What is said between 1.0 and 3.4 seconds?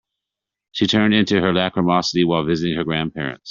into her lachrymosity while visiting her grandparents.